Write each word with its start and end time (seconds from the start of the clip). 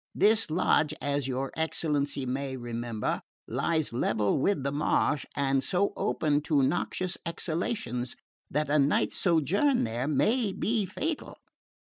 This 0.15 0.49
lodge, 0.49 0.95
as 0.99 1.27
your 1.27 1.51
excellency 1.55 2.25
may 2.25 2.57
remember, 2.57 3.21
lies 3.47 3.93
level 3.93 4.39
with 4.39 4.63
the 4.63 4.71
marsh, 4.71 5.27
and 5.35 5.63
so 5.63 5.93
open 5.95 6.41
to 6.41 6.63
noxious 6.63 7.19
exhalations 7.23 8.15
that 8.49 8.67
a 8.71 8.79
night's 8.79 9.15
sojourn 9.15 9.83
there 9.83 10.07
may 10.07 10.53
be 10.53 10.87
fatal. 10.87 11.37